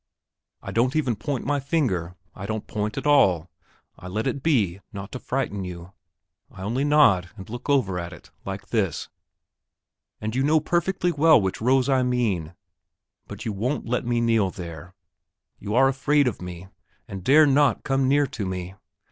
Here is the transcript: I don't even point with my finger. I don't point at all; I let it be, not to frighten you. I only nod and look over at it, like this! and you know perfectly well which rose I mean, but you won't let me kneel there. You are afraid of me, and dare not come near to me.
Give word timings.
I 0.63 0.71
don't 0.71 0.95
even 0.95 1.15
point 1.15 1.43
with 1.43 1.47
my 1.49 1.59
finger. 1.59 2.15
I 2.33 2.47
don't 2.47 2.65
point 2.65 2.97
at 2.97 3.05
all; 3.05 3.51
I 3.99 4.07
let 4.07 4.25
it 4.25 4.41
be, 4.41 4.79
not 4.91 5.11
to 5.11 5.19
frighten 5.19 5.63
you. 5.63 5.91
I 6.49 6.63
only 6.63 6.83
nod 6.83 7.29
and 7.37 7.47
look 7.47 7.69
over 7.69 7.99
at 7.99 8.11
it, 8.11 8.31
like 8.43 8.69
this! 8.69 9.09
and 10.19 10.35
you 10.35 10.41
know 10.41 10.59
perfectly 10.59 11.11
well 11.11 11.39
which 11.39 11.61
rose 11.61 11.87
I 11.87 12.01
mean, 12.01 12.55
but 13.27 13.45
you 13.45 13.53
won't 13.53 13.85
let 13.85 14.03
me 14.03 14.19
kneel 14.21 14.49
there. 14.49 14.95
You 15.59 15.75
are 15.75 15.87
afraid 15.87 16.27
of 16.27 16.41
me, 16.41 16.67
and 17.07 17.23
dare 17.23 17.45
not 17.45 17.83
come 17.83 18.07
near 18.07 18.25
to 18.25 18.45
me. 18.47 18.73